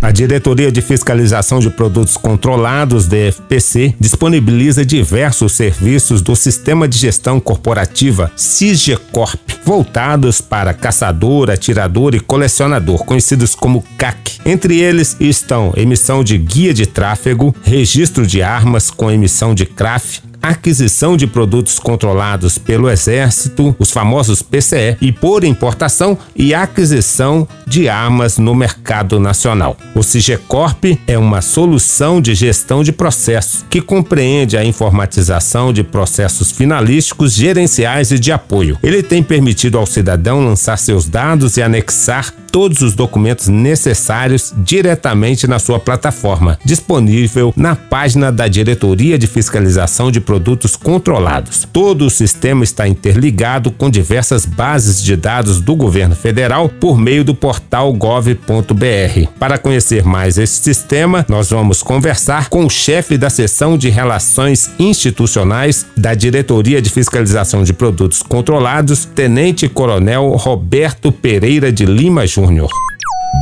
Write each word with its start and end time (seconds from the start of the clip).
A 0.00 0.12
Diretoria 0.12 0.70
de 0.70 0.80
Fiscalização 0.80 1.58
de 1.58 1.68
Produtos 1.70 2.16
Controlados, 2.16 3.08
DFPC, 3.08 3.96
disponibiliza 3.98 4.86
diversos 4.86 5.52
serviços 5.52 6.22
do 6.22 6.36
Sistema 6.36 6.86
de 6.86 6.96
Gestão 6.96 7.40
Corporativa 7.40 8.30
CISGECORP, 8.36 9.56
voltados 9.64 10.40
para 10.40 10.72
caçador, 10.72 11.50
atirador 11.50 12.14
e 12.14 12.20
colecionador, 12.20 13.04
conhecidos 13.04 13.56
como 13.56 13.84
CAC. 13.98 14.38
Entre 14.46 14.78
eles 14.80 15.16
estão 15.18 15.72
emissão 15.76 16.22
de 16.22 16.38
guia 16.38 16.72
de 16.72 16.86
tráfego, 16.86 17.52
registro 17.64 18.24
de 18.24 18.40
armas 18.40 18.90
com 18.90 19.10
emissão 19.10 19.52
de 19.52 19.66
CRAF, 19.66 20.20
aquisição 20.42 21.16
de 21.16 21.26
produtos 21.26 21.78
controlados 21.78 22.58
pelo 22.58 22.90
Exército, 22.90 23.74
os 23.78 23.90
famosos 23.90 24.42
PCE, 24.42 24.96
e 25.00 25.12
por 25.12 25.44
importação 25.44 26.18
e 26.34 26.54
aquisição 26.54 27.46
de 27.66 27.88
armas 27.88 28.38
no 28.38 28.54
mercado 28.54 29.20
nacional. 29.20 29.76
O 29.94 30.02
CIGECORP 30.02 31.00
é 31.06 31.18
uma 31.18 31.40
solução 31.40 32.20
de 32.20 32.34
gestão 32.34 32.82
de 32.82 32.92
processos 32.92 33.64
que 33.68 33.80
compreende 33.80 34.56
a 34.56 34.64
informatização 34.64 35.72
de 35.72 35.82
processos 35.82 36.50
finalísticos, 36.50 37.34
gerenciais 37.34 38.10
e 38.10 38.18
de 38.18 38.32
apoio. 38.32 38.78
Ele 38.82 39.02
tem 39.02 39.22
permitido 39.22 39.78
ao 39.78 39.86
cidadão 39.86 40.44
lançar 40.44 40.78
seus 40.78 41.08
dados 41.08 41.56
e 41.56 41.62
anexar 41.62 42.32
todos 42.50 42.82
os 42.82 42.94
documentos 42.94 43.48
necessários 43.48 44.52
diretamente 44.56 45.46
na 45.46 45.58
sua 45.58 45.78
plataforma, 45.78 46.58
disponível 46.64 47.52
na 47.56 47.76
página 47.76 48.32
da 48.32 48.48
Diretoria 48.48 49.18
de 49.18 49.26
Fiscalização 49.26 50.10
de 50.10 50.20
Produtos 50.20 50.74
Controlados. 50.76 51.66
Todo 51.72 52.06
o 52.06 52.10
sistema 52.10 52.64
está 52.64 52.88
interligado 52.88 53.70
com 53.70 53.90
diversas 53.90 54.44
bases 54.44 55.02
de 55.02 55.16
dados 55.16 55.60
do 55.60 55.76
governo 55.76 56.14
federal 56.14 56.68
por 56.68 56.98
meio 56.98 57.24
do 57.24 57.34
portal 57.34 57.92
gov.br. 57.92 59.28
Para 59.38 59.58
conhecer 59.58 60.04
mais 60.04 60.38
esse 60.38 60.62
sistema, 60.62 61.24
nós 61.28 61.50
vamos 61.50 61.82
conversar 61.82 62.48
com 62.48 62.64
o 62.64 62.70
chefe 62.70 63.18
da 63.18 63.30
seção 63.30 63.76
de 63.76 63.88
Relações 63.88 64.70
Institucionais 64.78 65.86
da 65.96 66.14
Diretoria 66.14 66.80
de 66.80 66.90
Fiscalização 66.90 67.62
de 67.62 67.72
Produtos 67.72 68.22
Controlados, 68.22 69.04
Tenente 69.04 69.68
Coronel 69.68 70.30
Roberto 70.30 71.12
Pereira 71.12 71.70
de 71.70 71.84
Lima 71.84 72.26
Júnior. 72.26 72.37
Júnior. 72.38 72.70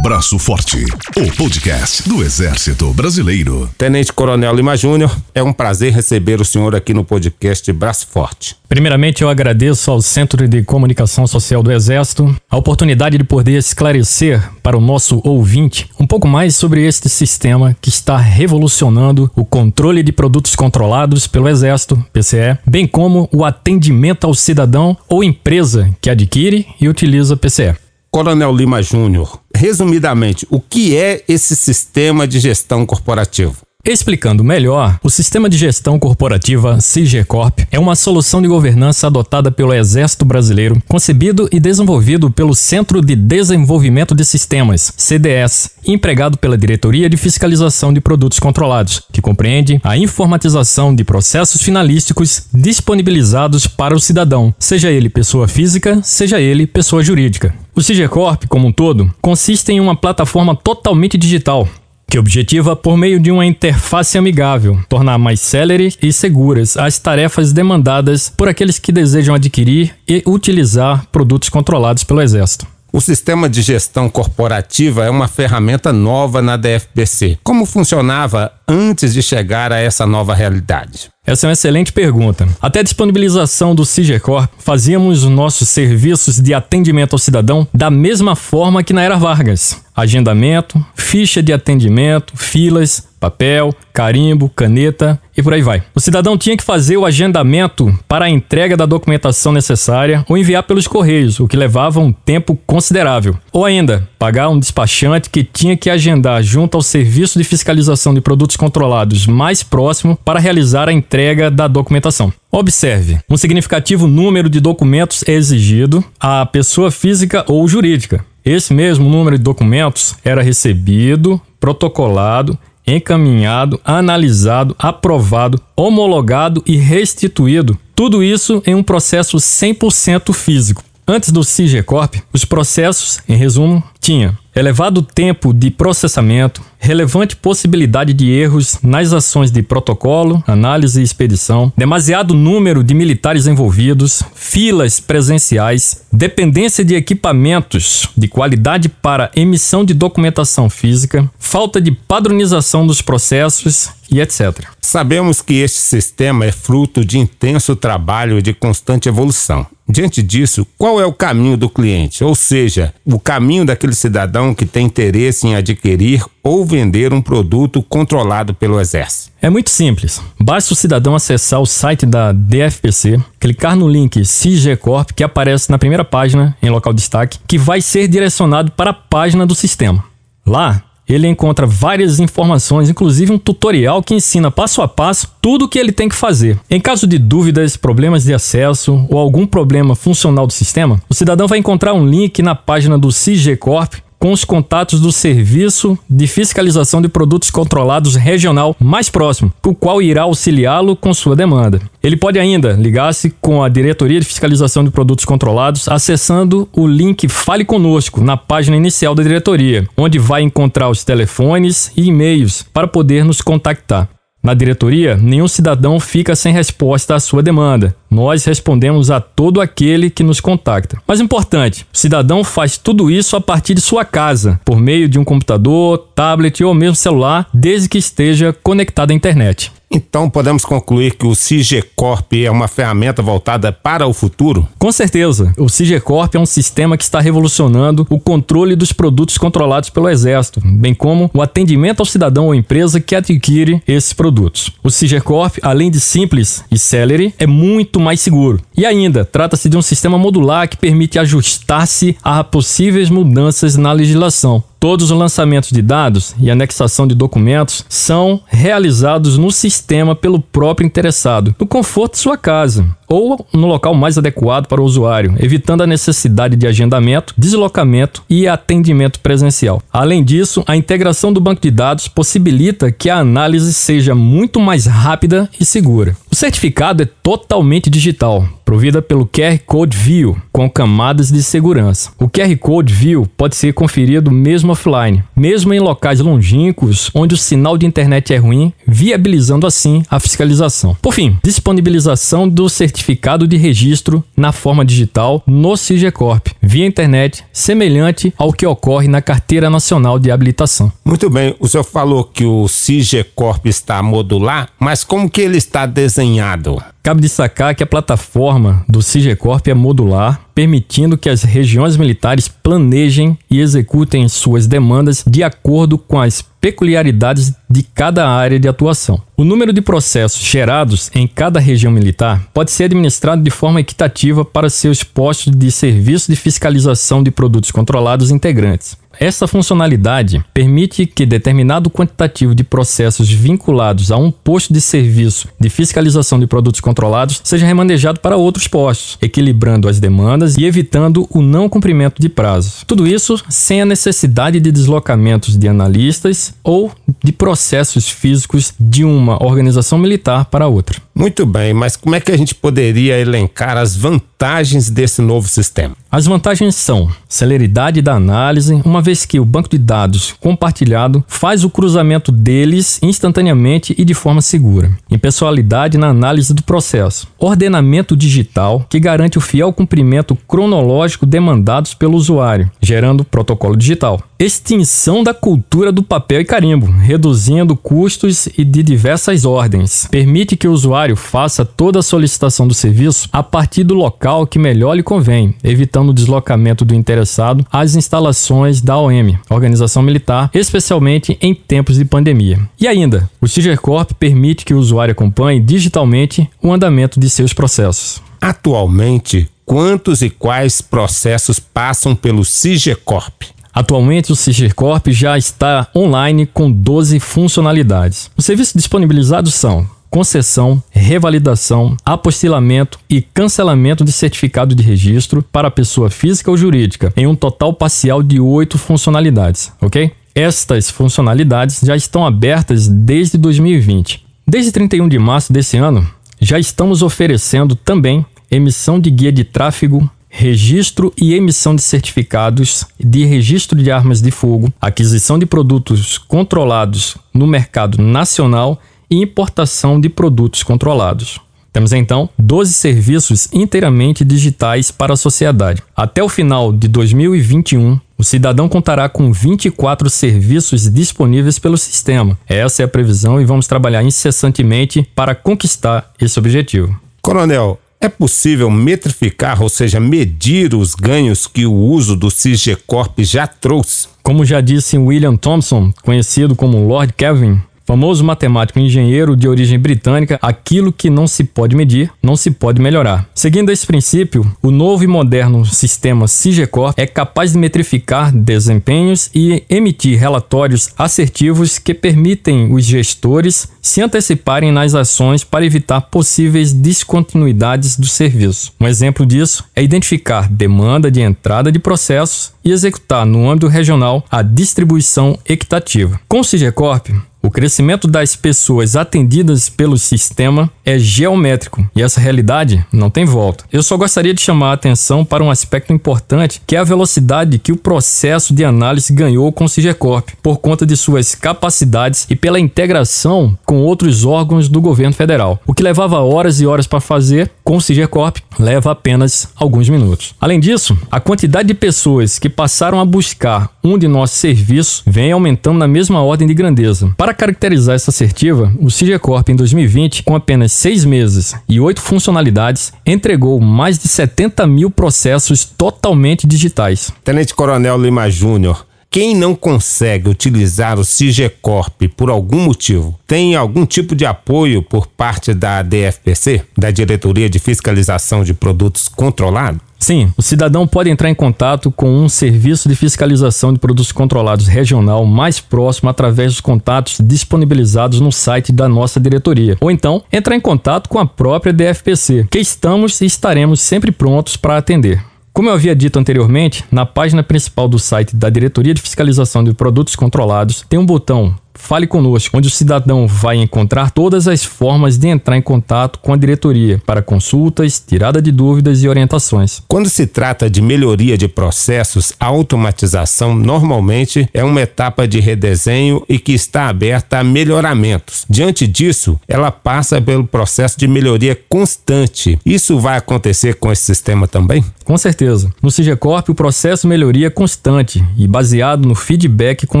Braço 0.02 0.38
Forte, 0.38 0.84
o 1.16 1.36
podcast 1.36 2.06
do 2.06 2.22
Exército 2.22 2.92
Brasileiro. 2.92 3.70
Tenente 3.78 4.12
Coronel 4.12 4.54
Lima 4.54 4.76
Júnior, 4.76 5.16
é 5.34 5.42
um 5.42 5.52
prazer 5.52 5.94
receber 5.94 6.42
o 6.42 6.44
senhor 6.44 6.74
aqui 6.74 6.92
no 6.92 7.02
podcast 7.02 7.72
Braço 7.72 8.06
Forte. 8.06 8.54
Primeiramente, 8.68 9.22
eu 9.22 9.30
agradeço 9.30 9.90
ao 9.90 10.02
Centro 10.02 10.46
de 10.46 10.62
Comunicação 10.62 11.26
Social 11.26 11.62
do 11.62 11.72
Exército 11.72 12.36
a 12.50 12.58
oportunidade 12.58 13.16
de 13.16 13.24
poder 13.24 13.56
esclarecer 13.56 14.42
para 14.62 14.76
o 14.76 14.80
nosso 14.80 15.22
ouvinte 15.24 15.88
um 15.98 16.06
pouco 16.06 16.28
mais 16.28 16.54
sobre 16.54 16.86
este 16.86 17.08
sistema 17.08 17.74
que 17.80 17.88
está 17.88 18.18
revolucionando 18.18 19.30
o 19.34 19.42
controle 19.42 20.02
de 20.02 20.12
produtos 20.12 20.54
controlados 20.54 21.26
pelo 21.26 21.48
Exército, 21.48 22.04
PCE, 22.12 22.58
bem 22.66 22.86
como 22.86 23.26
o 23.32 23.42
atendimento 23.42 24.26
ao 24.26 24.34
cidadão 24.34 24.94
ou 25.08 25.24
empresa 25.24 25.90
que 25.98 26.10
adquire 26.10 26.66
e 26.78 26.90
utiliza 26.90 27.38
PCE. 27.38 27.74
Coronel 28.14 28.54
Lima 28.54 28.82
Júnior, 28.82 29.40
resumidamente, 29.56 30.46
o 30.50 30.60
que 30.60 30.94
é 30.94 31.24
esse 31.26 31.56
sistema 31.56 32.28
de 32.28 32.38
gestão 32.40 32.84
corporativo? 32.84 33.56
Explicando 33.84 34.44
melhor, 34.44 34.96
o 35.02 35.10
Sistema 35.10 35.48
de 35.48 35.56
Gestão 35.56 35.98
Corporativa 35.98 36.80
CIGECORP 36.80 37.66
é 37.68 37.80
uma 37.80 37.96
solução 37.96 38.40
de 38.40 38.46
governança 38.46 39.08
adotada 39.08 39.50
pelo 39.50 39.74
Exército 39.74 40.24
Brasileiro, 40.24 40.80
concebido 40.86 41.48
e 41.50 41.58
desenvolvido 41.58 42.30
pelo 42.30 42.54
Centro 42.54 43.00
de 43.00 43.16
Desenvolvimento 43.16 44.14
de 44.14 44.24
Sistemas, 44.24 44.94
CDS, 44.96 45.72
empregado 45.84 46.38
pela 46.38 46.56
Diretoria 46.56 47.10
de 47.10 47.16
Fiscalização 47.16 47.92
de 47.92 48.00
Produtos 48.00 48.38
Controlados, 48.38 49.02
que 49.12 49.20
compreende 49.20 49.80
a 49.82 49.96
informatização 49.96 50.94
de 50.94 51.02
processos 51.02 51.60
finalísticos 51.60 52.44
disponibilizados 52.54 53.66
para 53.66 53.96
o 53.96 54.00
cidadão, 54.00 54.54
seja 54.60 54.92
ele 54.92 55.08
pessoa 55.08 55.48
física, 55.48 56.00
seja 56.04 56.40
ele 56.40 56.68
pessoa 56.68 57.02
jurídica. 57.02 57.52
O 57.74 57.82
CIGECORP, 57.82 58.46
como 58.46 58.68
um 58.68 58.72
todo, 58.72 59.12
consiste 59.20 59.72
em 59.72 59.80
uma 59.80 59.96
plataforma 59.96 60.54
totalmente 60.54 61.18
digital, 61.18 61.66
que 62.12 62.18
objetiva, 62.18 62.76
por 62.76 62.94
meio 62.94 63.18
de 63.18 63.30
uma 63.30 63.46
interface 63.46 64.18
amigável, 64.18 64.78
tornar 64.86 65.16
mais 65.16 65.40
célere 65.40 65.94
e 66.02 66.12
seguras 66.12 66.76
as 66.76 66.98
tarefas 66.98 67.54
demandadas 67.54 68.28
por 68.28 68.48
aqueles 68.48 68.78
que 68.78 68.92
desejam 68.92 69.34
adquirir 69.34 69.94
e 70.06 70.22
utilizar 70.26 71.06
produtos 71.10 71.48
controlados 71.48 72.04
pelo 72.04 72.20
Exército. 72.20 72.66
O 72.94 73.00
sistema 73.00 73.48
de 73.48 73.62
gestão 73.62 74.06
corporativa 74.06 75.02
é 75.02 75.08
uma 75.08 75.26
ferramenta 75.26 75.94
nova 75.94 76.42
na 76.42 76.58
DFBC. 76.58 77.38
Como 77.42 77.64
funcionava 77.64 78.52
antes 78.68 79.14
de 79.14 79.22
chegar 79.22 79.72
a 79.72 79.78
essa 79.78 80.04
nova 80.06 80.34
realidade? 80.34 81.08
Essa 81.24 81.46
é 81.46 81.48
uma 81.48 81.54
excelente 81.54 81.90
pergunta. 81.90 82.46
Até 82.60 82.80
a 82.80 82.82
disponibilização 82.82 83.74
do 83.74 83.86
CIGECOR, 83.86 84.46
fazíamos 84.58 85.24
os 85.24 85.30
nossos 85.30 85.70
serviços 85.70 86.38
de 86.38 86.52
atendimento 86.52 87.14
ao 87.14 87.18
cidadão 87.18 87.66
da 87.72 87.90
mesma 87.90 88.36
forma 88.36 88.82
que 88.82 88.92
na 88.92 89.02
era 89.02 89.16
Vargas. 89.16 89.80
Agendamento, 89.96 90.84
ficha 90.94 91.42
de 91.42 91.50
atendimento, 91.50 92.36
filas, 92.36 93.04
papel, 93.22 93.72
carimbo, 93.92 94.48
caneta 94.48 95.16
e 95.36 95.40
por 95.40 95.54
aí 95.54 95.62
vai. 95.62 95.80
O 95.94 96.00
cidadão 96.00 96.36
tinha 96.36 96.56
que 96.56 96.64
fazer 96.64 96.96
o 96.96 97.06
agendamento 97.06 97.96
para 98.08 98.24
a 98.24 98.28
entrega 98.30 98.76
da 98.76 98.84
documentação 98.84 99.52
necessária 99.52 100.24
ou 100.28 100.36
enviar 100.36 100.64
pelos 100.64 100.88
correios, 100.88 101.38
o 101.38 101.46
que 101.46 101.56
levava 101.56 102.00
um 102.00 102.10
tempo 102.10 102.58
considerável. 102.66 103.38
Ou 103.52 103.64
ainda, 103.64 104.08
pagar 104.18 104.48
um 104.48 104.58
despachante 104.58 105.30
que 105.30 105.44
tinha 105.44 105.76
que 105.76 105.88
agendar 105.88 106.42
junto 106.42 106.76
ao 106.76 106.82
serviço 106.82 107.38
de 107.38 107.44
fiscalização 107.44 108.12
de 108.12 108.20
produtos 108.20 108.56
controlados 108.56 109.24
mais 109.24 109.62
próximo 109.62 110.18
para 110.24 110.40
realizar 110.40 110.88
a 110.88 110.92
entrega 110.92 111.48
da 111.48 111.68
documentação. 111.68 112.32
Observe, 112.50 113.20
um 113.30 113.36
significativo 113.36 114.08
número 114.08 114.48
de 114.50 114.58
documentos 114.58 115.22
é 115.28 115.32
exigido 115.32 116.04
à 116.18 116.44
pessoa 116.44 116.90
física 116.90 117.44
ou 117.46 117.68
jurídica. 117.68 118.24
Esse 118.44 118.74
mesmo 118.74 119.08
número 119.08 119.38
de 119.38 119.44
documentos 119.44 120.16
era 120.24 120.42
recebido, 120.42 121.40
protocolado 121.60 122.58
encaminhado, 122.86 123.80
analisado, 123.84 124.74
aprovado, 124.78 125.60
homologado 125.76 126.62
e 126.66 126.76
restituído. 126.76 127.78
Tudo 127.94 128.22
isso 128.22 128.62
em 128.66 128.74
um 128.74 128.82
processo 128.82 129.36
100% 129.36 130.32
físico. 130.32 130.82
Antes 131.06 131.30
do 131.30 131.42
CIGECORP, 131.42 132.22
os 132.32 132.44
processos, 132.44 133.20
em 133.28 133.36
resumo, 133.36 133.82
tinha 134.02 134.36
elevado 134.54 135.00
tempo 135.00 135.54
de 135.54 135.70
processamento, 135.70 136.60
relevante 136.78 137.36
possibilidade 137.36 138.12
de 138.12 138.30
erros 138.30 138.78
nas 138.82 139.12
ações 139.12 139.50
de 139.50 139.62
protocolo, 139.62 140.42
análise 140.46 141.00
e 141.00 141.04
expedição, 141.04 141.72
demasiado 141.76 142.34
número 142.34 142.82
de 142.82 142.92
militares 142.92 143.46
envolvidos, 143.46 144.22
filas 144.34 145.00
presenciais, 145.00 146.02
dependência 146.12 146.84
de 146.84 146.94
equipamentos 146.94 148.08
de 148.16 148.28
qualidade 148.28 148.88
para 148.88 149.30
emissão 149.34 149.84
de 149.84 149.94
documentação 149.94 150.68
física, 150.68 151.30
falta 151.38 151.80
de 151.80 151.92
padronização 151.92 152.86
dos 152.86 153.00
processos 153.00 153.88
e 154.10 154.20
etc. 154.20 154.66
Sabemos 154.82 155.40
que 155.40 155.54
este 155.54 155.78
sistema 155.78 156.44
é 156.44 156.52
fruto 156.52 157.04
de 157.04 157.18
intenso 157.18 157.74
trabalho 157.74 158.38
e 158.38 158.42
de 158.42 158.52
constante 158.52 159.08
evolução. 159.08 159.66
Diante 159.88 160.22
disso, 160.22 160.66
qual 160.78 161.00
é 161.00 161.04
o 161.04 161.12
caminho 161.12 161.56
do 161.56 161.68
cliente? 161.68 162.24
Ou 162.24 162.34
seja, 162.34 162.94
o 163.04 163.18
caminho 163.18 163.64
daquele 163.64 163.91
cidadão 163.94 164.54
que 164.54 164.66
tem 164.66 164.86
interesse 164.86 165.46
em 165.46 165.54
adquirir 165.54 166.24
ou 166.42 166.64
vender 166.64 167.12
um 167.12 167.22
produto 167.22 167.82
controlado 167.82 168.54
pelo 168.54 168.80
Exército? 168.80 169.32
É 169.40 169.48
muito 169.48 169.70
simples. 169.70 170.20
Basta 170.40 170.72
o 170.72 170.76
cidadão 170.76 171.14
acessar 171.14 171.60
o 171.60 171.66
site 171.66 172.06
da 172.06 172.32
DFPC, 172.32 173.20
clicar 173.38 173.76
no 173.76 173.88
link 173.88 174.24
CIGECORP 174.24 175.12
que 175.14 175.24
aparece 175.24 175.70
na 175.70 175.78
primeira 175.78 176.04
página 176.04 176.56
em 176.62 176.70
local 176.70 176.92
de 176.92 177.00
destaque, 177.00 177.38
que 177.46 177.58
vai 177.58 177.80
ser 177.80 178.08
direcionado 178.08 178.72
para 178.72 178.90
a 178.90 178.94
página 178.94 179.46
do 179.46 179.54
sistema. 179.54 180.04
Lá, 180.46 180.82
ele 181.08 181.28
encontra 181.28 181.66
várias 181.66 182.20
informações, 182.20 182.88
inclusive 182.88 183.32
um 183.32 183.38
tutorial 183.38 184.02
que 184.02 184.14
ensina 184.14 184.50
passo 184.50 184.82
a 184.82 184.88
passo 184.88 185.28
tudo 185.40 185.64
o 185.64 185.68
que 185.68 185.78
ele 185.78 185.92
tem 185.92 186.08
que 186.08 186.14
fazer. 186.14 186.58
Em 186.70 186.80
caso 186.80 187.06
de 187.06 187.18
dúvidas, 187.18 187.76
problemas 187.76 188.24
de 188.24 188.32
acesso 188.32 189.06
ou 189.10 189.18
algum 189.18 189.46
problema 189.46 189.94
funcional 189.94 190.46
do 190.46 190.52
sistema, 190.52 191.00
o 191.08 191.14
cidadão 191.14 191.46
vai 191.46 191.58
encontrar 191.58 191.94
um 191.94 192.06
link 192.06 192.42
na 192.42 192.54
página 192.54 192.98
do 192.98 193.10
CIGECORP 193.10 194.02
com 194.22 194.30
os 194.30 194.44
contatos 194.44 195.00
do 195.00 195.10
Serviço 195.10 195.98
de 196.08 196.28
Fiscalização 196.28 197.02
de 197.02 197.08
Produtos 197.08 197.50
Controlados 197.50 198.14
Regional 198.14 198.76
mais 198.78 199.10
próximo, 199.10 199.52
o 199.66 199.74
qual 199.74 200.00
irá 200.00 200.22
auxiliá-lo 200.22 200.94
com 200.94 201.12
sua 201.12 201.34
demanda. 201.34 201.80
Ele 202.00 202.16
pode 202.16 202.38
ainda 202.38 202.74
ligar-se 202.74 203.34
com 203.40 203.64
a 203.64 203.68
Diretoria 203.68 204.20
de 204.20 204.26
Fiscalização 204.26 204.84
de 204.84 204.92
Produtos 204.92 205.24
Controlados 205.24 205.88
acessando 205.88 206.68
o 206.72 206.86
link 206.86 207.26
Fale 207.26 207.64
Conosco 207.64 208.20
na 208.20 208.36
página 208.36 208.76
inicial 208.76 209.12
da 209.12 209.24
diretoria, 209.24 209.88
onde 209.96 210.20
vai 210.20 210.42
encontrar 210.42 210.88
os 210.88 211.02
telefones 211.02 211.90
e 211.96 212.06
e-mails 212.06 212.64
para 212.72 212.86
poder 212.86 213.24
nos 213.24 213.40
contactar. 213.40 214.08
Na 214.42 214.54
diretoria, 214.54 215.16
nenhum 215.16 215.46
cidadão 215.46 216.00
fica 216.00 216.34
sem 216.34 216.52
resposta 216.52 217.14
à 217.14 217.20
sua 217.20 217.44
demanda. 217.44 217.94
Nós 218.10 218.44
respondemos 218.44 219.08
a 219.08 219.20
todo 219.20 219.60
aquele 219.60 220.10
que 220.10 220.24
nos 220.24 220.40
contacta. 220.40 220.98
Mas 221.06 221.20
importante, 221.20 221.86
o 221.94 221.96
cidadão 221.96 222.42
faz 222.42 222.76
tudo 222.76 223.08
isso 223.08 223.36
a 223.36 223.40
partir 223.40 223.72
de 223.72 223.80
sua 223.80 224.04
casa, 224.04 224.60
por 224.64 224.80
meio 224.80 225.08
de 225.08 225.16
um 225.16 225.24
computador, 225.24 226.08
tablet 226.12 226.64
ou 226.64 226.74
mesmo 226.74 226.96
celular, 226.96 227.48
desde 227.54 227.88
que 227.88 227.98
esteja 227.98 228.52
conectado 228.64 229.12
à 229.12 229.14
internet. 229.14 229.70
Então 229.92 230.30
podemos 230.30 230.64
concluir 230.64 231.14
que 231.14 231.26
o 231.26 231.34
CIGECORP 231.34 232.44
é 232.46 232.50
uma 232.50 232.66
ferramenta 232.66 233.20
voltada 233.20 233.70
para 233.70 234.06
o 234.06 234.14
futuro? 234.14 234.66
Com 234.78 234.90
certeza. 234.90 235.52
O 235.58 235.68
CIGECORP 235.68 236.36
é 236.36 236.40
um 236.40 236.46
sistema 236.46 236.96
que 236.96 237.04
está 237.04 237.20
revolucionando 237.20 238.06
o 238.08 238.18
controle 238.18 238.74
dos 238.74 238.92
produtos 238.92 239.36
controlados 239.36 239.90
pelo 239.90 240.08
Exército, 240.08 240.60
bem 240.64 240.94
como 240.94 241.30
o 241.34 241.42
atendimento 241.42 242.00
ao 242.00 242.06
cidadão 242.06 242.46
ou 242.46 242.54
empresa 242.54 243.00
que 243.00 243.14
adquire 243.14 243.82
esses 243.86 244.12
produtos. 244.12 244.70
O 244.82 244.90
CIGECORP, 244.90 245.58
além 245.62 245.90
de 245.90 246.00
simples 246.00 246.64
e 246.70 246.78
celery, 246.78 247.34
é 247.38 247.46
muito 247.46 248.00
mais 248.00 248.20
seguro. 248.20 248.60
E 248.76 248.86
ainda, 248.86 249.24
trata-se 249.24 249.68
de 249.68 249.76
um 249.76 249.82
sistema 249.82 250.16
modular 250.16 250.68
que 250.68 250.76
permite 250.76 251.18
ajustar-se 251.18 252.16
a 252.22 252.42
possíveis 252.42 253.10
mudanças 253.10 253.76
na 253.76 253.92
legislação. 253.92 254.62
Todos 254.82 255.12
os 255.12 255.16
lançamentos 255.16 255.70
de 255.70 255.80
dados 255.80 256.34
e 256.40 256.50
anexação 256.50 257.06
de 257.06 257.14
documentos 257.14 257.84
são 257.88 258.40
realizados 258.48 259.38
no 259.38 259.52
sistema 259.52 260.16
pelo 260.16 260.40
próprio 260.40 260.84
interessado, 260.84 261.54
no 261.56 261.68
conforto 261.68 262.14
de 262.14 262.18
sua 262.18 262.36
casa 262.36 262.84
ou 263.08 263.46
no 263.52 263.68
local 263.68 263.94
mais 263.94 264.18
adequado 264.18 264.66
para 264.66 264.80
o 264.80 264.84
usuário, 264.84 265.36
evitando 265.38 265.82
a 265.82 265.86
necessidade 265.86 266.56
de 266.56 266.66
agendamento, 266.66 267.32
deslocamento 267.38 268.24
e 268.28 268.48
atendimento 268.48 269.20
presencial. 269.20 269.80
Além 269.92 270.24
disso, 270.24 270.64
a 270.66 270.74
integração 270.74 271.32
do 271.32 271.40
banco 271.40 271.62
de 271.62 271.70
dados 271.70 272.08
possibilita 272.08 272.90
que 272.90 273.08
a 273.08 273.18
análise 273.18 273.72
seja 273.72 274.16
muito 274.16 274.58
mais 274.58 274.86
rápida 274.86 275.48
e 275.60 275.64
segura. 275.64 276.16
O 276.28 276.34
certificado 276.34 277.04
é 277.04 277.08
totalmente 277.22 277.88
digital, 277.88 278.48
provida 278.64 279.02
pelo 279.02 279.26
QR 279.26 279.58
Code 279.64 279.96
View, 279.96 280.36
com 280.52 280.68
camadas 280.68 281.30
de 281.30 281.42
segurança. 281.42 282.10
O 282.18 282.28
QR 282.28 282.56
Code 282.58 282.92
View 282.92 283.26
pode 283.36 283.56
ser 283.56 283.72
conferido 283.72 284.30
mesmo 284.30 284.72
offline, 284.72 285.22
mesmo 285.36 285.72
em 285.74 285.80
locais 285.80 286.20
longínquos 286.20 287.10
onde 287.14 287.34
o 287.34 287.38
sinal 287.38 287.76
de 287.76 287.86
internet 287.86 288.32
é 288.32 288.36
ruim, 288.36 288.72
viabilizando 288.86 289.66
assim 289.66 290.02
a 290.10 290.20
fiscalização. 290.20 290.96
Por 291.00 291.14
fim, 291.14 291.38
disponibilização 291.44 292.48
do 292.48 292.68
certificado 292.68 293.46
de 293.46 293.56
registro 293.56 294.24
na 294.36 294.52
forma 294.52 294.84
digital 294.84 295.42
no 295.46 295.76
CIGECORP, 295.76 296.52
via 296.60 296.86
internet, 296.86 297.44
semelhante 297.52 298.32
ao 298.36 298.52
que 298.52 298.66
ocorre 298.66 299.08
na 299.08 299.22
Carteira 299.22 299.70
Nacional 299.70 300.18
de 300.18 300.30
Habilitação. 300.30 300.92
Muito 301.04 301.28
bem, 301.28 301.54
o 301.58 301.68
senhor 301.68 301.84
falou 301.84 302.24
que 302.24 302.44
o 302.44 302.68
CIGECORP 302.68 303.66
está 303.68 304.02
modular, 304.02 304.68
mas 304.78 305.04
como 305.04 305.30
que 305.30 305.40
ele 305.40 305.58
está 305.58 305.86
desenhado? 305.86 306.82
Cabe 307.02 307.20
destacar 307.20 307.74
que 307.74 307.82
a 307.82 307.86
plataforma 307.86 308.84
do 308.88 309.02
CIGECORP 309.02 309.68
é 309.68 309.74
modular, 309.74 310.40
permitindo 310.54 311.18
que 311.18 311.28
as 311.28 311.42
regiões 311.42 311.96
militares 311.96 312.46
planejem 312.46 313.36
e 313.50 313.58
executem 313.58 314.28
suas 314.28 314.68
demandas 314.68 315.24
de 315.26 315.42
acordo 315.42 315.98
com 315.98 316.20
as 316.20 316.42
peculiaridades 316.60 317.52
de 317.68 317.82
cada 317.82 318.28
área 318.28 318.60
de 318.60 318.68
atuação. 318.68 319.20
O 319.36 319.42
número 319.42 319.72
de 319.72 319.82
processos 319.82 320.40
gerados 320.40 321.10
em 321.12 321.26
cada 321.26 321.58
região 321.58 321.90
militar 321.90 322.46
pode 322.54 322.70
ser 322.70 322.84
administrado 322.84 323.42
de 323.42 323.50
forma 323.50 323.80
equitativa 323.80 324.44
para 324.44 324.70
seus 324.70 325.02
postos 325.02 325.52
de 325.52 325.72
serviço 325.72 326.30
de 326.30 326.36
fiscalização 326.36 327.20
de 327.20 327.32
produtos 327.32 327.72
controlados 327.72 328.30
integrantes. 328.30 328.96
Essa 329.18 329.46
funcionalidade 329.46 330.44
permite 330.52 331.06
que 331.06 331.26
determinado 331.26 331.90
quantitativo 331.90 332.54
de 332.54 332.64
processos 332.64 333.30
vinculados 333.30 334.10
a 334.10 334.16
um 334.16 334.30
posto 334.30 334.72
de 334.72 334.80
serviço 334.80 335.48
de 335.58 335.68
fiscalização 335.68 336.38
de 336.38 336.46
produtos 336.46 336.80
controlados 336.80 337.40
seja 337.44 337.66
remanejado 337.66 338.20
para 338.20 338.36
outros 338.36 338.66
postos, 338.66 339.18
equilibrando 339.20 339.88
as 339.88 340.00
demandas 340.00 340.56
e 340.56 340.64
evitando 340.64 341.26
o 341.30 341.40
não 341.40 341.68
cumprimento 341.68 342.20
de 342.20 342.28
prazos. 342.28 342.84
Tudo 342.86 343.06
isso 343.06 343.42
sem 343.48 343.82
a 343.82 343.86
necessidade 343.86 344.60
de 344.60 344.72
deslocamentos 344.72 345.56
de 345.56 345.68
analistas 345.68 346.54
ou 346.64 346.90
de 347.22 347.32
processos 347.32 348.08
físicos 348.08 348.72
de 348.78 349.04
uma 349.04 349.42
organização 349.42 349.98
militar 349.98 350.46
para 350.46 350.66
outra. 350.66 351.00
Muito 351.14 351.44
bem, 351.44 351.74
mas 351.74 351.96
como 351.96 352.14
é 352.14 352.20
que 352.20 352.32
a 352.32 352.36
gente 352.36 352.54
poderia 352.54 353.18
elencar 353.18 353.76
as 353.76 353.94
vantagens 353.94 354.88
desse 354.88 355.20
novo 355.20 355.46
sistema? 355.46 355.94
As 356.10 356.26
vantagens 356.26 356.74
são 356.76 357.08
celeridade 357.26 358.02
da 358.02 358.14
análise, 358.14 358.82
uma 358.84 359.00
vez 359.00 359.24
que 359.24 359.40
o 359.40 359.46
banco 359.46 359.70
de 359.70 359.78
dados 359.78 360.34
compartilhado 360.40 361.24
faz 361.26 361.64
o 361.64 361.70
cruzamento 361.70 362.30
deles 362.30 362.98
instantaneamente 363.02 363.94
e 363.96 364.04
de 364.04 364.12
forma 364.12 364.42
segura. 364.42 364.90
Impessoalidade 365.10 365.96
na 365.96 366.08
análise 366.08 366.52
do 366.52 366.62
processo. 366.62 367.28
Ordenamento 367.38 368.14
digital, 368.14 368.84
que 368.90 369.00
garante 369.00 369.38
o 369.38 369.40
fiel 369.40 369.72
cumprimento 369.72 370.36
cronológico 370.46 371.24
demandados 371.24 371.94
pelo 371.94 372.16
usuário, 372.16 372.70
gerando 372.80 373.24
protocolo 373.24 373.74
digital. 373.74 374.20
Extinção 374.38 375.22
da 375.22 375.32
cultura 375.32 375.90
do 375.90 376.02
papel 376.02 376.40
e 376.40 376.44
carimbo, 376.44 376.86
reduzindo 376.86 377.76
custos 377.76 378.48
e 378.58 378.64
de 378.64 378.82
diversas 378.82 379.44
ordens. 379.44 380.06
Permite 380.10 380.56
que 380.56 380.68
o 380.68 380.72
usuário 380.72 381.01
faça 381.16 381.64
toda 381.64 381.98
a 381.98 382.02
solicitação 382.02 382.66
do 382.68 382.74
serviço 382.74 383.28
a 383.32 383.42
partir 383.42 383.84
do 383.84 383.94
local 383.94 384.46
que 384.46 384.58
melhor 384.58 384.94
lhe 384.94 385.02
convém, 385.02 385.54
evitando 385.64 386.10
o 386.10 386.14
deslocamento 386.14 386.84
do 386.84 386.94
interessado 386.94 387.66
às 387.70 387.94
instalações 387.94 388.80
da 388.80 388.96
OM, 388.96 389.36
Organização 389.50 390.02
Militar, 390.02 390.50
especialmente 390.54 391.36
em 391.40 391.54
tempos 391.54 391.96
de 391.96 392.04
pandemia. 392.04 392.60
E 392.80 392.86
ainda, 392.86 393.28
o 393.40 393.48
CIGERCORP 393.48 394.14
permite 394.14 394.64
que 394.64 394.74
o 394.74 394.78
usuário 394.78 395.12
acompanhe 395.12 395.60
digitalmente 395.60 396.48
o 396.62 396.72
andamento 396.72 397.18
de 397.18 397.28
seus 397.28 397.52
processos. 397.52 398.22
Atualmente, 398.40 399.48
quantos 399.64 400.22
e 400.22 400.30
quais 400.30 400.80
processos 400.80 401.58
passam 401.58 402.14
pelo 402.14 402.44
CIGECORP? 402.44 403.46
Atualmente, 403.74 404.30
o 404.30 404.36
CIGERCORP 404.36 405.12
já 405.12 405.38
está 405.38 405.88
online 405.96 406.44
com 406.44 406.70
12 406.70 407.18
funcionalidades. 407.18 408.30
Os 408.36 408.44
serviços 408.44 408.74
disponibilizados 408.74 409.54
são 409.54 409.88
concessão, 410.12 410.82
revalidação, 410.90 411.96
apostilamento 412.04 412.98
e 413.08 413.22
cancelamento 413.22 414.04
de 414.04 414.12
certificado 414.12 414.74
de 414.74 414.82
registro 414.82 415.42
para 415.42 415.70
pessoa 415.70 416.10
física 416.10 416.50
ou 416.50 416.56
jurídica, 416.56 417.10
em 417.16 417.26
um 417.26 417.34
total 417.34 417.72
parcial 417.72 418.22
de 418.22 418.38
oito 418.38 418.76
funcionalidades, 418.76 419.72
ok? 419.80 420.12
Estas 420.34 420.90
funcionalidades 420.90 421.80
já 421.82 421.96
estão 421.96 422.26
abertas 422.26 422.88
desde 422.88 423.38
2020. 423.38 424.22
Desde 424.46 424.70
31 424.70 425.08
de 425.08 425.18
março 425.18 425.50
desse 425.50 425.78
ano, 425.78 426.06
já 426.38 426.58
estamos 426.58 427.00
oferecendo 427.00 427.74
também 427.74 428.24
emissão 428.50 429.00
de 429.00 429.10
guia 429.10 429.32
de 429.32 429.44
tráfego, 429.44 430.10
registro 430.28 431.10
e 431.16 431.32
emissão 431.32 431.74
de 431.74 431.80
certificados 431.80 432.84
de 433.00 433.24
registro 433.24 433.82
de 433.82 433.90
armas 433.90 434.20
de 434.20 434.30
fogo, 434.30 434.70
aquisição 434.78 435.38
de 435.38 435.46
produtos 435.46 436.18
controlados 436.18 437.16
no 437.32 437.46
mercado 437.46 437.96
nacional 438.02 438.78
e 439.12 439.16
importação 439.16 440.00
de 440.00 440.08
produtos 440.08 440.62
controlados. 440.62 441.38
Temos 441.70 441.92
então 441.92 442.28
12 442.38 442.72
serviços 442.72 443.48
inteiramente 443.52 444.24
digitais 444.24 444.90
para 444.90 445.12
a 445.12 445.16
sociedade. 445.16 445.82
Até 445.94 446.22
o 446.22 446.28
final 446.28 446.72
de 446.72 446.88
2021, 446.88 448.00
o 448.16 448.24
cidadão 448.24 448.68
contará 448.68 449.08
com 449.08 449.30
24 449.32 450.08
serviços 450.08 450.90
disponíveis 450.90 451.58
pelo 451.58 451.76
sistema. 451.76 452.38
Essa 452.46 452.82
é 452.82 452.84
a 452.84 452.88
previsão 452.88 453.40
e 453.40 453.44
vamos 453.44 453.66
trabalhar 453.66 454.02
incessantemente 454.02 455.06
para 455.14 455.34
conquistar 455.34 456.10
esse 456.20 456.38
objetivo. 456.38 456.98
Coronel, 457.20 457.78
é 458.00 458.08
possível 458.08 458.70
metrificar, 458.70 459.62
ou 459.62 459.68
seja, 459.68 460.00
medir 460.00 460.74
os 460.74 460.94
ganhos 460.94 461.46
que 461.46 461.66
o 461.66 461.72
uso 461.72 462.16
do 462.16 462.30
CIGECORP 462.30 463.24
já 463.24 463.46
trouxe? 463.46 464.08
Como 464.22 464.44
já 464.44 464.60
disse 464.60 464.98
William 464.98 465.36
Thompson, 465.36 465.92
conhecido 466.02 466.56
como 466.56 466.86
Lord 466.86 467.12
Kelvin, 467.12 467.62
Famoso 467.92 468.24
matemático 468.24 468.78
e 468.78 468.86
engenheiro 468.86 469.36
de 469.36 469.46
origem 469.46 469.78
britânica, 469.78 470.38
aquilo 470.40 470.90
que 470.90 471.10
não 471.10 471.26
se 471.26 471.44
pode 471.44 471.76
medir, 471.76 472.10
não 472.22 472.36
se 472.36 472.50
pode 472.50 472.80
melhorar. 472.80 473.28
Seguindo 473.34 473.70
esse 473.70 473.86
princípio, 473.86 474.50
o 474.62 474.70
novo 474.70 475.04
e 475.04 475.06
moderno 475.06 475.62
sistema 475.66 476.26
CIGECOR 476.26 476.94
é 476.96 477.06
capaz 477.06 477.52
de 477.52 477.58
metrificar 477.58 478.34
desempenhos 478.34 479.28
e 479.34 479.62
emitir 479.68 480.18
relatórios 480.18 480.88
assertivos 480.96 481.78
que 481.78 481.92
permitem 481.92 482.72
os 482.72 482.82
gestores 482.82 483.68
se 483.82 484.00
anteciparem 484.00 484.72
nas 484.72 484.94
ações 484.94 485.44
para 485.44 485.66
evitar 485.66 486.00
possíveis 486.00 486.72
descontinuidades 486.72 487.98
do 487.98 488.06
serviço. 488.06 488.72
Um 488.80 488.86
exemplo 488.86 489.26
disso 489.26 489.66
é 489.76 489.82
identificar 489.82 490.48
demanda 490.48 491.10
de 491.10 491.20
entrada 491.20 491.70
de 491.70 491.78
processos 491.78 492.54
e 492.64 492.70
executar 492.72 493.26
no 493.26 493.50
âmbito 493.50 493.68
regional 493.68 494.24
a 494.30 494.40
distribuição 494.40 495.38
equitativa. 495.46 496.18
Com 496.26 496.40
o 496.40 496.44
CIGECORP, 496.44 497.10
O 497.44 497.50
crescimento 497.50 498.06
das 498.06 498.36
pessoas 498.36 498.94
atendidas 498.94 499.68
pelo 499.68 499.98
sistema 499.98 500.70
é 500.84 500.96
geométrico 500.96 501.84
e 501.94 502.00
essa 502.00 502.20
realidade 502.20 502.86
não 502.92 503.10
tem 503.10 503.24
volta. 503.24 503.64
Eu 503.72 503.82
só 503.82 503.96
gostaria 503.96 504.32
de 504.32 504.40
chamar 504.40 504.70
a 504.70 504.74
atenção 504.74 505.24
para 505.24 505.42
um 505.42 505.50
aspecto 505.50 505.92
importante, 505.92 506.62
que 506.64 506.76
é 506.76 506.78
a 506.78 506.84
velocidade 506.84 507.58
que 507.58 507.72
o 507.72 507.76
processo 507.76 508.54
de 508.54 508.64
análise 508.64 509.12
ganhou 509.12 509.50
com 509.50 509.64
o 509.64 509.68
Sigecorp, 509.68 510.30
por 510.40 510.58
conta 510.58 510.86
de 510.86 510.96
suas 510.96 511.34
capacidades 511.34 512.26
e 512.30 512.36
pela 512.36 512.60
integração 512.60 513.58
com 513.66 513.82
outros 513.82 514.24
órgãos 514.24 514.68
do 514.68 514.80
governo 514.80 515.14
federal. 515.14 515.60
O 515.66 515.74
que 515.74 515.82
levava 515.82 516.20
horas 516.20 516.60
e 516.60 516.66
horas 516.66 516.86
para 516.86 517.00
fazer, 517.00 517.50
com 517.64 517.76
o 517.76 517.80
Sigecorp 517.80 518.38
leva 518.58 518.90
apenas 518.90 519.48
alguns 519.56 519.88
minutos. 519.88 520.34
Além 520.40 520.60
disso, 520.60 520.96
a 521.10 521.20
quantidade 521.20 521.68
de 521.68 521.74
pessoas 521.74 522.38
que 522.38 522.48
passaram 522.48 523.00
a 523.00 523.04
buscar 523.04 523.70
um 523.82 523.96
de 523.98 524.08
nossos 524.08 524.38
serviços 524.38 525.02
vem 525.06 525.32
aumentando 525.32 525.78
na 525.78 525.88
mesma 525.88 526.22
ordem 526.22 526.46
de 526.46 526.54
grandeza. 526.54 527.12
Para 527.16 527.34
caracterizar 527.34 527.94
essa 527.94 528.10
assertiva, 528.10 528.72
o 528.80 528.90
Sigecorp 528.90 529.48
em 529.48 529.56
2020, 529.56 530.22
com 530.22 530.34
apenas 530.34 530.72
seis 530.72 531.04
meses 531.04 531.54
e 531.68 531.80
oito 531.80 532.00
funcionalidades, 532.00 532.92
entregou 533.06 533.60
mais 533.60 533.98
de 533.98 534.08
70 534.08 534.66
mil 534.66 534.90
processos 534.90 535.64
totalmente 535.64 536.46
digitais. 536.46 537.12
Tenente 537.24 537.54
Coronel 537.54 537.98
Lima 537.98 538.30
Júnior, 538.30 538.86
quem 539.12 539.36
não 539.36 539.54
consegue 539.54 540.30
utilizar 540.30 540.98
o 540.98 541.04
Sigecorp 541.04 542.00
por 542.16 542.30
algum 542.30 542.60
motivo 542.60 543.20
tem 543.26 543.54
algum 543.54 543.84
tipo 543.84 544.16
de 544.16 544.24
apoio 544.24 544.82
por 544.82 545.06
parte 545.06 545.52
da 545.52 545.82
DFPC, 545.82 546.62
da 546.78 546.90
Diretoria 546.90 547.50
de 547.50 547.58
Fiscalização 547.58 548.42
de 548.42 548.54
Produtos 548.54 549.08
Controlados? 549.08 549.82
Sim, 549.98 550.32
o 550.36 550.42
cidadão 550.42 550.86
pode 550.86 551.10
entrar 551.10 551.28
em 551.28 551.34
contato 551.34 551.90
com 551.92 552.10
um 552.10 552.28
serviço 552.28 552.88
de 552.88 552.96
fiscalização 552.96 553.72
de 553.72 553.78
produtos 553.78 554.10
controlados 554.10 554.66
regional 554.66 555.24
mais 555.26 555.60
próximo 555.60 556.08
através 556.08 556.52
dos 556.52 556.60
contatos 556.60 557.18
disponibilizados 557.20 558.18
no 558.18 558.32
site 558.32 558.72
da 558.72 558.88
nossa 558.88 559.20
diretoria. 559.20 559.76
Ou 559.80 559.90
então, 559.90 560.24
entrar 560.32 560.56
em 560.56 560.60
contato 560.60 561.08
com 561.08 561.18
a 561.18 561.26
própria 561.26 561.72
DFPC, 561.72 562.48
que 562.50 562.58
estamos 562.58 563.20
e 563.20 563.26
estaremos 563.26 563.80
sempre 563.80 564.10
prontos 564.10 564.56
para 564.56 564.78
atender. 564.78 565.22
Como 565.52 565.68
eu 565.68 565.74
havia 565.74 565.94
dito 565.94 566.18
anteriormente, 566.18 566.82
na 566.90 567.04
página 567.04 567.42
principal 567.42 567.86
do 567.86 567.98
site 567.98 568.34
da 568.34 568.48
Diretoria 568.48 568.94
de 568.94 569.02
Fiscalização 569.02 569.62
de 569.62 569.74
Produtos 569.74 570.16
Controlados 570.16 570.82
tem 570.88 570.98
um 570.98 571.04
botão 571.04 571.54
Fale 571.82 572.06
conosco, 572.06 572.56
onde 572.56 572.68
o 572.68 572.70
cidadão 572.70 573.26
vai 573.26 573.56
encontrar 573.56 574.12
todas 574.12 574.46
as 574.46 574.64
formas 574.64 575.18
de 575.18 575.26
entrar 575.26 575.58
em 575.58 575.60
contato 575.60 576.20
com 576.20 576.32
a 576.32 576.36
diretoria 576.36 577.02
para 577.04 577.20
consultas, 577.20 577.98
tirada 577.98 578.40
de 578.40 578.52
dúvidas 578.52 579.02
e 579.02 579.08
orientações. 579.08 579.82
Quando 579.88 580.08
se 580.08 580.28
trata 580.28 580.70
de 580.70 580.80
melhoria 580.80 581.36
de 581.36 581.48
processos, 581.48 582.32
a 582.38 582.46
automatização 582.46 583.56
normalmente 583.56 584.48
é 584.54 584.62
uma 584.62 584.80
etapa 584.80 585.26
de 585.26 585.40
redesenho 585.40 586.24
e 586.28 586.38
que 586.38 586.52
está 586.52 586.88
aberta 586.88 587.40
a 587.40 587.44
melhoramentos. 587.44 588.46
Diante 588.48 588.86
disso, 588.86 589.38
ela 589.48 589.72
passa 589.72 590.22
pelo 590.22 590.46
processo 590.46 590.96
de 590.96 591.08
melhoria 591.08 591.58
constante. 591.68 592.60
Isso 592.64 593.00
vai 593.00 593.18
acontecer 593.18 593.74
com 593.74 593.90
esse 593.90 594.04
sistema 594.04 594.46
também? 594.46 594.84
Com 595.04 595.18
certeza. 595.18 595.68
No 595.82 595.90
Sigecorp, 595.90 596.48
o 596.48 596.54
processo 596.54 597.08
melhoria 597.08 597.48
é 597.48 597.50
constante 597.50 598.24
e 598.38 598.46
baseado 598.46 599.06
no 599.06 599.16
feedback 599.16 599.84
com 599.84 600.00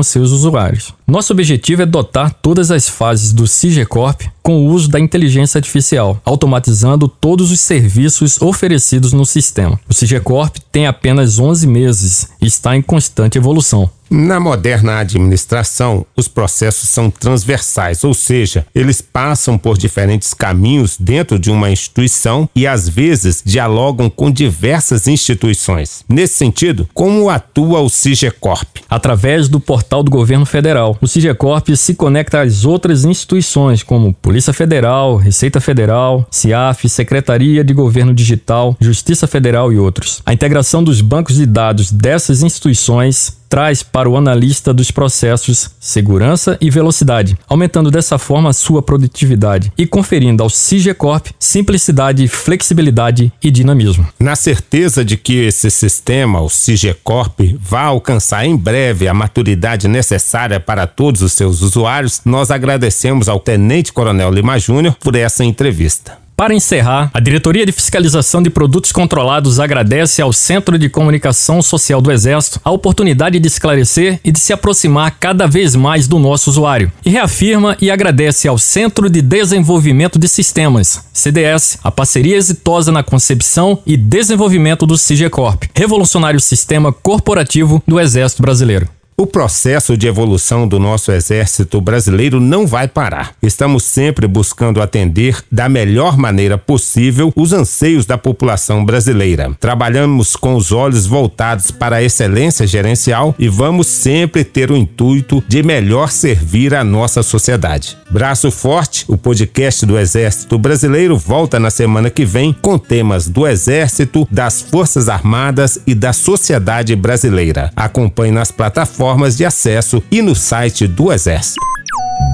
seus 0.00 0.30
usuários. 0.30 0.94
Nosso 1.06 1.32
objetivo 1.32 1.71
é 1.80 1.86
dotar 1.86 2.32
todas 2.32 2.70
as 2.70 2.88
fases 2.88 3.32
do 3.32 3.46
Sigecorp 3.46 4.22
com 4.42 4.56
o 4.56 4.66
uso 4.66 4.88
da 4.88 4.98
inteligência 4.98 5.58
artificial, 5.58 6.20
automatizando 6.24 7.06
todos 7.06 7.50
os 7.50 7.60
serviços 7.60 8.40
oferecidos 8.40 9.12
no 9.12 9.24
sistema. 9.24 9.78
O 9.88 9.94
Sigecorp 9.94 10.56
tem 10.70 10.86
apenas 10.86 11.38
11 11.38 11.66
meses 11.66 12.28
e 12.40 12.46
está 12.46 12.76
em 12.76 12.82
constante 12.82 13.38
evolução. 13.38 13.90
Na 14.14 14.38
moderna 14.38 14.98
administração, 14.98 16.04
os 16.14 16.28
processos 16.28 16.86
são 16.90 17.08
transversais, 17.08 18.04
ou 18.04 18.12
seja, 18.12 18.66
eles 18.74 19.00
passam 19.00 19.56
por 19.56 19.78
diferentes 19.78 20.34
caminhos 20.34 20.98
dentro 21.00 21.38
de 21.38 21.50
uma 21.50 21.70
instituição 21.70 22.46
e 22.54 22.66
às 22.66 22.86
vezes 22.86 23.42
dialogam 23.42 24.10
com 24.10 24.30
diversas 24.30 25.08
instituições. 25.08 26.04
Nesse 26.06 26.34
sentido, 26.34 26.86
como 26.92 27.30
atua 27.30 27.80
o 27.80 27.88
Sigecorp? 27.88 28.80
Através 28.86 29.48
do 29.48 29.58
portal 29.58 30.02
do 30.02 30.10
governo 30.10 30.44
federal. 30.44 30.98
O 31.00 31.08
Sigecorp 31.08 31.70
se 31.74 31.94
conecta 31.94 32.42
às 32.42 32.66
outras 32.66 33.06
instituições 33.06 33.82
como 33.82 34.12
Polícia 34.32 34.54
Federal, 34.54 35.16
Receita 35.16 35.60
Federal, 35.60 36.26
CIAF, 36.30 36.88
Secretaria 36.88 37.62
de 37.62 37.74
Governo 37.74 38.14
Digital, 38.14 38.74
Justiça 38.80 39.26
Federal 39.26 39.70
e 39.70 39.78
outros. 39.78 40.22
A 40.24 40.32
integração 40.32 40.82
dos 40.82 41.02
bancos 41.02 41.36
de 41.36 41.44
dados 41.44 41.92
dessas 41.92 42.42
instituições 42.42 43.41
traz 43.52 43.82
para 43.82 44.08
o 44.08 44.16
analista 44.16 44.72
dos 44.72 44.90
processos 44.90 45.72
segurança 45.78 46.56
e 46.58 46.70
velocidade, 46.70 47.36
aumentando 47.46 47.90
dessa 47.90 48.16
forma 48.16 48.50
sua 48.50 48.80
produtividade 48.80 49.70
e 49.76 49.86
conferindo 49.86 50.42
ao 50.42 50.48
Sigecorp 50.48 51.26
simplicidade, 51.38 52.26
flexibilidade 52.28 53.30
e 53.42 53.50
dinamismo. 53.50 54.08
Na 54.18 54.34
certeza 54.36 55.04
de 55.04 55.18
que 55.18 55.34
esse 55.34 55.70
sistema, 55.70 56.40
o 56.40 56.48
Sigecorp, 56.48 57.40
vai 57.60 57.84
alcançar 57.84 58.46
em 58.46 58.56
breve 58.56 59.06
a 59.06 59.12
maturidade 59.12 59.86
necessária 59.86 60.58
para 60.58 60.86
todos 60.86 61.20
os 61.20 61.34
seus 61.34 61.60
usuários, 61.60 62.22
nós 62.24 62.50
agradecemos 62.50 63.28
ao 63.28 63.38
Tenente 63.38 63.92
Coronel 63.92 64.30
Lima 64.30 64.58
Júnior 64.58 64.96
por 64.98 65.14
essa 65.14 65.44
entrevista. 65.44 66.21
Para 66.36 66.54
encerrar, 66.54 67.10
a 67.14 67.20
Diretoria 67.20 67.64
de 67.64 67.72
Fiscalização 67.72 68.42
de 68.42 68.50
Produtos 68.50 68.90
Controlados 68.90 69.60
agradece 69.60 70.20
ao 70.20 70.32
Centro 70.32 70.78
de 70.78 70.88
Comunicação 70.88 71.62
Social 71.62 72.00
do 72.00 72.10
Exército 72.10 72.60
a 72.64 72.70
oportunidade 72.70 73.38
de 73.38 73.46
esclarecer 73.46 74.18
e 74.24 74.32
de 74.32 74.40
se 74.40 74.52
aproximar 74.52 75.18
cada 75.20 75.46
vez 75.46 75.76
mais 75.76 76.08
do 76.08 76.18
nosso 76.18 76.50
usuário. 76.50 76.90
E 77.04 77.10
reafirma 77.10 77.76
e 77.80 77.90
agradece 77.90 78.48
ao 78.48 78.58
Centro 78.58 79.08
de 79.08 79.22
Desenvolvimento 79.22 80.18
de 80.18 80.26
Sistemas, 80.26 81.04
CDS, 81.12 81.78
a 81.84 81.90
parceria 81.90 82.36
exitosa 82.36 82.90
na 82.90 83.02
concepção 83.02 83.78
e 83.86 83.96
desenvolvimento 83.96 84.86
do 84.86 84.98
CIGECORP, 84.98 85.70
revolucionário 85.74 86.40
sistema 86.40 86.92
corporativo 86.92 87.82
do 87.86 88.00
Exército 88.00 88.42
Brasileiro. 88.42 88.88
O 89.14 89.26
processo 89.26 89.94
de 89.94 90.06
evolução 90.06 90.66
do 90.66 90.80
nosso 90.80 91.12
exército 91.12 91.82
brasileiro 91.82 92.40
não 92.40 92.66
vai 92.66 92.88
parar. 92.88 93.34
Estamos 93.42 93.84
sempre 93.84 94.26
buscando 94.26 94.80
atender 94.80 95.44
da 95.52 95.68
melhor 95.68 96.16
maneira 96.16 96.56
possível 96.56 97.30
os 97.36 97.52
anseios 97.52 98.06
da 98.06 98.16
população 98.16 98.82
brasileira. 98.82 99.54
Trabalhamos 99.60 100.34
com 100.34 100.54
os 100.54 100.72
olhos 100.72 101.06
voltados 101.06 101.70
para 101.70 101.96
a 101.96 102.02
excelência 102.02 102.66
gerencial 102.66 103.34
e 103.38 103.48
vamos 103.48 103.86
sempre 103.86 104.44
ter 104.44 104.70
o 104.70 104.76
intuito 104.76 105.44
de 105.46 105.62
melhor 105.62 106.10
servir 106.10 106.74
a 106.74 106.82
nossa 106.82 107.22
sociedade. 107.22 107.98
Braço 108.10 108.50
Forte, 108.50 109.04
o 109.08 109.18
podcast 109.18 109.84
do 109.84 109.98
Exército 109.98 110.58
Brasileiro, 110.58 111.18
volta 111.18 111.60
na 111.60 111.70
semana 111.70 112.08
que 112.08 112.24
vem 112.24 112.52
com 112.52 112.78
temas 112.78 113.28
do 113.28 113.46
Exército, 113.46 114.26
das 114.30 114.62
Forças 114.62 115.10
Armadas 115.10 115.78
e 115.86 115.94
da 115.94 116.14
sociedade 116.14 116.96
brasileira. 116.96 117.70
Acompanhe 117.76 118.32
nas 118.32 118.50
plataformas 118.50 119.01
plataformas 119.02 119.36
de 119.36 119.44
acesso 119.44 120.00
e 120.12 120.22
no 120.22 120.34
site 120.34 120.86
do 120.86 121.12
Exército. 121.12 121.60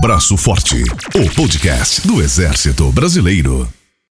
Braço 0.03 0.37
Forte, 0.37 0.85
o 1.15 1.35
podcast 1.35 2.07
do 2.07 2.21
Exército 2.21 2.93
Brasileiro. 2.93 3.67